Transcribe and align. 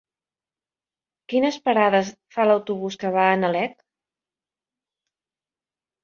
Quines 1.33 1.57
parades 1.67 2.07
fa 2.37 2.45
l'autobús 2.47 2.97
que 3.03 3.11
va 3.17 3.25
a 3.33 3.35
Nalec? 3.41 3.75